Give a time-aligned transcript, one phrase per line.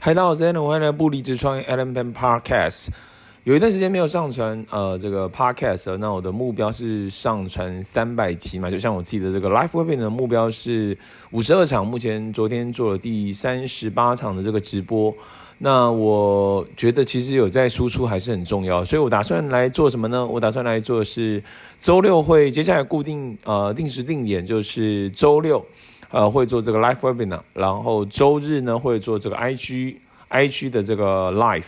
[0.00, 2.86] 嗨，大家好，我是 Allen，欢迎来到不离职创业 Allen Peng Podcast。
[3.42, 10.96] 有一段时间没有上传呃这个 Podcast 了，那我的目标是上传三百期嘛，就像我自己的这个 Live Webinar 的目标是
[11.32, 15.12] 五十二场，目前昨天做了第三十八场的这个直播。
[15.58, 20.24] 那我觉得其实有在输出还是很重要，所以我打算来做什么呢？
[20.24, 21.42] 我打算来做的是
[21.76, 25.66] 周六会接下来固定呃定时定点，就是周六。
[26.10, 29.96] 呃，会做这个 live webinar，然后周日呢会做这个 IG
[30.30, 31.64] IG 的这个 live。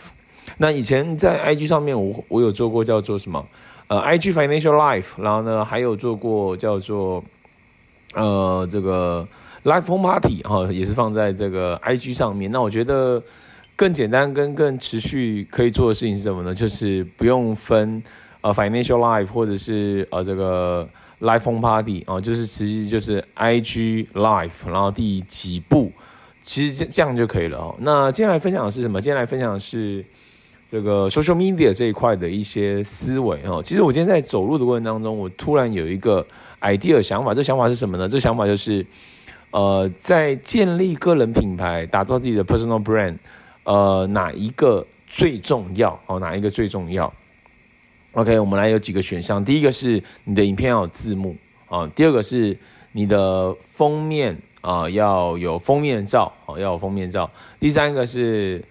[0.57, 3.45] 那以前在 IG 上面我，我有做过叫做什么？
[3.87, 7.23] 呃，IG Financial Life，然后呢还有做过叫做
[8.15, 9.27] 呃这个
[9.63, 12.51] Live Home Party 哈、哦，也是放在这个 IG 上面。
[12.51, 13.21] 那我觉得
[13.75, 16.51] 更简单跟更持续可以做的事情是什么呢？
[16.51, 18.01] 就是不用分
[18.41, 20.89] 呃 Financial Life 或者是呃这个。
[21.21, 25.91] Live Home Party 啊，就是其实就是 IG Live，然后第几步，
[26.41, 27.75] 其实这这样就可以了哦。
[27.79, 28.99] 那接下来分享的是什么？
[28.99, 30.03] 接下来分享的是
[30.69, 33.61] 这个 Social Media 这一块的一些思维哦。
[33.63, 36.25] 其实我今天在走路的过程当中，我突然有一个
[36.61, 38.07] idea 想法，这想法是什么呢？
[38.07, 38.83] 这想法就是，
[39.51, 43.17] 呃，在建立个人品牌、打造自己的 Personal Brand，
[43.63, 45.99] 呃，哪一个最重要？
[46.07, 47.13] 哦，哪一个最重要
[48.13, 49.41] ？OK，我们来有几个选项。
[49.43, 51.35] 第一个是你的影片要有字幕
[51.69, 52.57] 啊，第二个是
[52.91, 57.29] 你的封面啊要有封面照啊，要有封面照。
[57.59, 58.63] 第三个是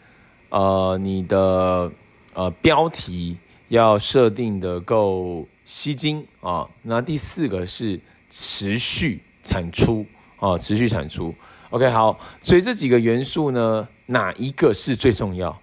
[0.51, 1.91] 呃你的
[2.35, 6.69] 呃标题要设定的够吸睛啊。
[6.83, 10.05] 那第四个是持续产出
[10.39, 11.35] 啊，持续产出。
[11.71, 15.59] OK，好，所以这几个元素呢，哪一个是最重要？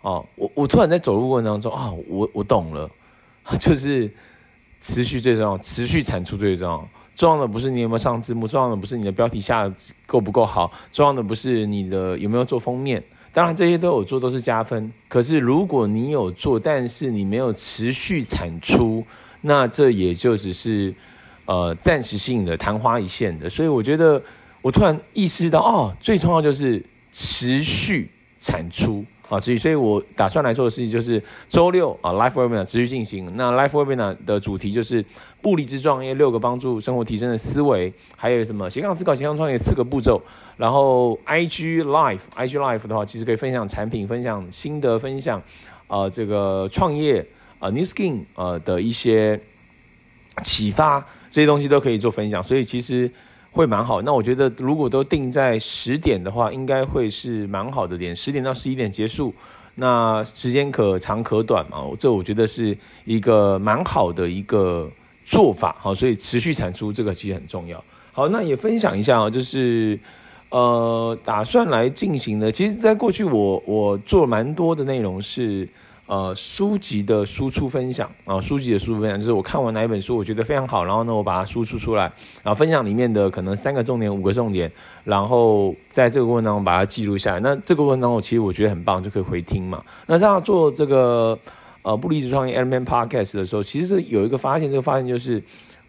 [0.00, 2.90] 哦，我我突然在走路过程当中啊，我我懂了。
[3.58, 4.10] 就是
[4.80, 6.88] 持续最重要，持续产出最重要。
[7.16, 9.74] 重要的不是你有没有上字幕，重要的不是你的标题下得
[10.06, 13.02] 够不够好，重要的不是你的有没有做封面。
[13.32, 14.90] 当然这些都有做，都是加分。
[15.06, 19.04] 可是如果你有做，但是你没有持续产出，
[19.42, 20.94] 那这也就只是
[21.44, 23.50] 呃暂时性的昙花一现的。
[23.50, 24.20] 所以我觉得
[24.62, 26.82] 我突然意识到，哦，最重要就是
[27.12, 29.04] 持续产出。
[29.30, 33.30] 啊，所以，所以我打算来做的事情就是周六啊，Live Webinar 持续进行。
[33.36, 35.04] 那 Live Webinar 的主题就是
[35.40, 40.20] 不离职创业六个帮助生活提升的思维，还有什么斜杠思考、斜杠创业四个步骤。
[40.56, 45.40] 然后 IG Life，IG Life 的话，其实可以分享产品、分享心得、分享
[45.86, 47.24] 呃这个创业
[47.60, 49.40] 啊、New Skin 呃的一些
[50.42, 50.98] 启发，
[51.30, 52.42] 这些东西都可以做分享。
[52.42, 53.08] 所以其实。
[53.52, 58.14] 会蛮好，那我觉得如果都定在十点的话，应该会是蛮好的点。
[58.14, 59.34] 十点到十一点结束，
[59.74, 64.88] 那时间可长可短嘛，这我觉得是一个蛮好的一个
[65.24, 65.74] 做法。
[65.80, 67.82] 好，所以持续产出这个其实很重要。
[68.12, 69.98] 好，那也分享一下啊，就是
[70.50, 72.52] 呃，打算来进行的。
[72.52, 75.68] 其实，在过去我我做蛮多的内容是。
[76.10, 82.02] 呃，书籍的输出分享啊，书籍的输出分享就是我看完哪一本书，我觉得非常好，然后呢，我把它输出出来，
[82.42, 84.68] 然后分享里面的可能三个重点、五个重点，
[85.04, 87.38] 然后在这个过程当中把它记录下来。
[87.38, 89.80] 那这个过程当中，其实我觉得很棒，就可以回听嘛。
[90.06, 91.38] 那这样做这个
[91.82, 95.40] 呃不离职创业 Allen Peng Podcast 的时候，其实有一个发现，这个发现就是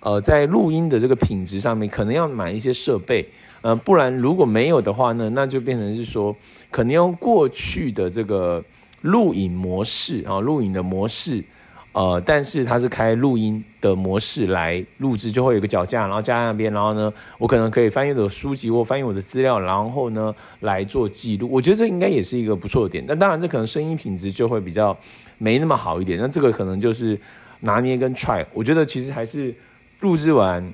[0.01, 3.27] 呃在录音的这个品质上面，可能要买一些设备，
[3.61, 6.35] 呃，不然如果没有的话呢，那就变成是说，
[6.69, 8.63] 可能用过去的这个。
[9.01, 11.43] 录影模式啊，录影的模式，
[11.91, 21.49] 呃，但是它是开录音的模式来录制，就会有个脚架，然后架在那边，然后呢，我可能可以翻阅的书籍或翻阅我的资料，然后呢来做记录。
[21.51, 23.03] 我觉得这应该也是一个不错的点。
[23.07, 24.97] 但当然，这可能声音品质就会比较
[25.37, 26.19] 没那么好一点。
[26.19, 27.19] 那这个可能就是
[27.61, 28.45] 拿捏跟 try。
[28.53, 29.55] 我觉得其实还是
[30.01, 30.71] 录制完。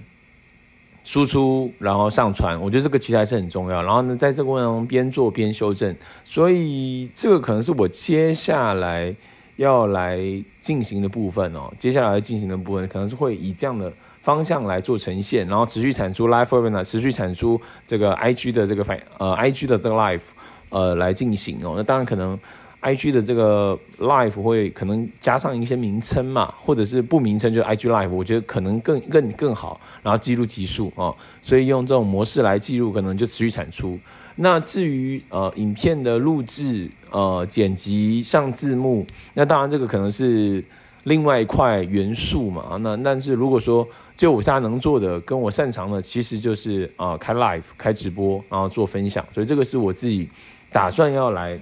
[1.08, 3.82] 输出，然后上传，我觉得这个其实还是很重要。
[3.82, 5.96] 然后呢，在这个过程中边做边修正，
[6.26, 9.16] 所以这个可能是我接下来
[9.56, 10.20] 要来
[10.60, 11.72] 进行的部分哦。
[11.78, 20.20] 接下来进行的部分可能是会以这样的方向来做呈现，然后持续产出 live webinar，持续产出这个 IG 的这个反呃 IG 的这个 live
[20.68, 21.76] 呃来进行哦。
[21.78, 22.38] 那当然可能。
[22.82, 33.98] IG 的这个 Live 会可能加上一些名称嘛，或者是不名称就 IG Live，我觉得可能更更更好，然后记录集数啊，所以用这种模式来记录，可能就持续产出。
[34.36, 40.64] 那至于呃影片的录制、呃剪辑、上字幕，那当然这个可能是
[41.06, 42.78] 另外一块元素嘛。
[42.82, 43.86] 那但是如果说
[44.16, 50.30] 就我现在能做的，跟我擅长的，其实就是啊、呃、开 Live 开直播，然后做分享，所以这个是我自己
[50.72, 51.60] 打算要来。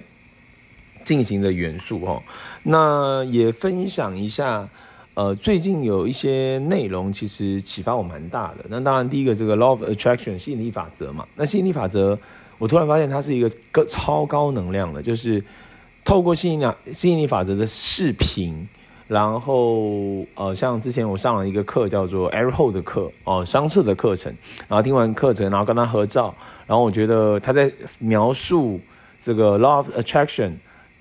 [1.06, 2.20] 进行的元素哦，
[2.64, 4.68] 那也分享一下，
[5.14, 8.64] 呃，最近有一些内容其实启发我蛮大的。
[8.68, 12.18] 那当然，第一个这个 Law of Attraction 吸引力法则嘛，那吸引力法则
[12.58, 15.40] 我突然发现它是一个个超高能量的，就是
[16.04, 18.68] 透过吸引力吸引力法则的视频，
[19.06, 24.34] 然后呃，像之前我上了一个课叫做 Eric Hou 的课哦，商测的课程，
[24.66, 26.34] 然后听完课程，然后跟他合照，
[26.66, 28.80] 然后我觉得他在描述
[29.20, 30.54] 这个 Law of Attraction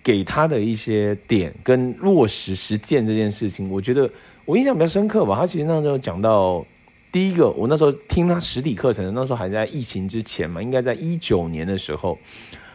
[0.05, 4.09] 给他的一些点跟落实实践这件事情，我觉得
[4.45, 5.35] 我印象比较深刻吧。
[5.35, 6.63] 他其实那时候讲到。
[7.11, 12.19] 第一个，我那时候听他实体课程，那时候还在疫情之前嘛，应该在一九年的时候，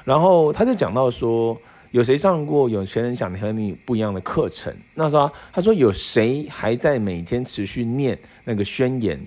[0.02, 1.54] 然后他就讲到说，
[1.90, 4.74] 有谁上过有钱人想和你不一样的课程？
[4.94, 9.20] 那时候他说有谁还在每天持续念那个宣言？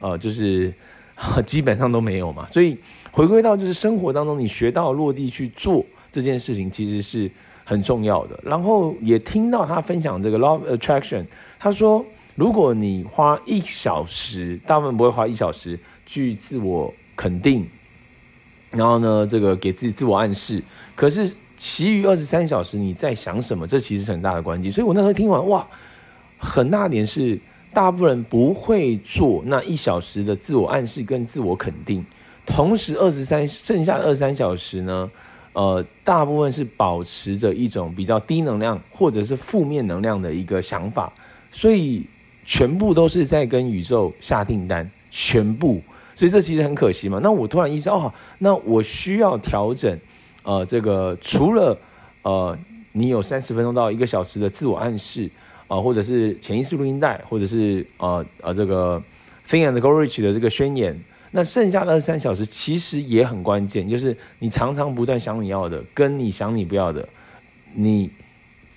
[0.00, 0.72] 呃，就是
[1.44, 2.46] 基本上都没有嘛。
[2.46, 2.78] 所以
[3.12, 7.30] 回归到就是生活当中，你学到落地去做这件事情，其实是
[7.64, 8.40] 很重要的。
[8.42, 11.26] 然后也听到他分享这个 love Attraction，
[11.58, 12.04] 他说。
[12.38, 17.66] 如果你花一小时，大部分不会花一小时去自我肯定，
[18.72, 20.62] 然后呢，这个给自己自我暗示。
[20.94, 23.66] 可是其余二十三小时你在想什么？
[23.66, 24.70] 这其实是很大的关键。
[24.70, 25.66] 所以我那时候听完，哇，
[26.36, 27.40] 很大点是
[27.72, 32.04] 大部分人不会做那一小时的自我暗示跟自我肯定，
[32.44, 35.10] 同时二十三剩下的二十三小时呢，
[35.56, 41.10] 呃，大部分是保持着一种比较低能量或者是负面能量的一个想法，
[41.50, 42.04] 所以。
[42.48, 45.82] 全部都是在跟宇宙下订单，全部，
[46.14, 47.18] 所以这其实很可惜嘛。
[47.20, 49.98] 那我突然意识到，哦，那我需要调整，
[50.44, 51.76] 呃，这个除了
[52.22, 52.56] 呃，
[52.92, 55.28] 你有三十分钟到一个小时的自我暗示，
[55.66, 59.02] 啊、呃，或者是潜意识录音带，或者是呃呃这个
[59.48, 60.96] Think and Go Rich 的这个宣言，
[61.30, 67.08] 那剩下的二三小时其实也很关键，就是你常常不断想你要的，跟你想你不要的，
[67.74, 68.10] 你。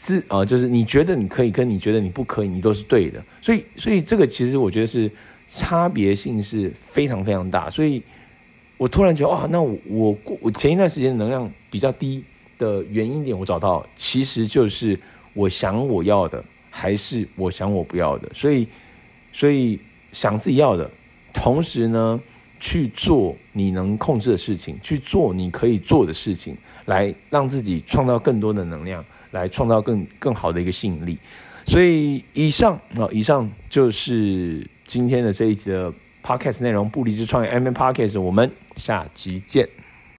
[0.02, 3.22] 自啊、就是你觉得你可以，跟你觉得你不可以，你都是对的。
[3.42, 5.12] 所以，所以这个其实我觉得是
[5.46, 7.70] 差别性是非常非常大。
[7.70, 8.02] 所以
[8.78, 12.24] 我突然觉得，哇，那我我我前一段时间能量比较低
[12.58, 14.98] 的原因点，我找到其实就是
[15.34, 18.30] 我想我要的，还是我想我不要的。
[18.34, 18.66] 所以，
[19.34, 19.78] 所以
[20.14, 20.90] 想自己要的，
[21.34, 22.20] 同时呢，
[22.60, 29.04] 去做你能控制的事情，去做你可以做的事情，来让自己创造更多的能量。
[29.32, 31.16] 来创造更更好的一个吸引力，
[31.64, 39.70] 所以以上啊，以上就是今天的这一集的 podcast 内容，不离职创业 M M Podcast，我们下集见。